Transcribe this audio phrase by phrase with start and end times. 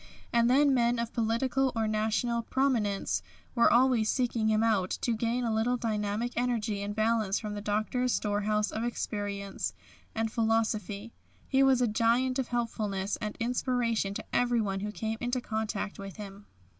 [0.33, 3.21] And then men of political or national prominence
[3.53, 7.61] were always seeking him out, to gain a little dynamic energy and balance from the
[7.61, 9.73] Doctor's storehouse of experience
[10.15, 11.13] and philosophy.
[11.47, 16.15] He was a giant of helpfulness and inspiration, to everyone who came into contact with
[16.15, 16.47] him.